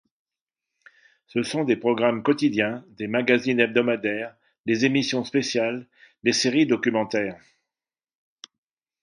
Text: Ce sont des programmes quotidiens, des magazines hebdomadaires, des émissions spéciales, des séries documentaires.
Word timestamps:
Ce 1.27 1.43
sont 1.43 1.63
des 1.63 1.75
programmes 1.75 2.23
quotidiens, 2.23 2.83
des 2.89 3.05
magazines 3.05 3.59
hebdomadaires, 3.59 4.35
des 4.65 4.85
émissions 4.85 5.23
spéciales, 5.23 5.87
des 6.23 6.33
séries 6.33 6.65
documentaires. 6.65 7.39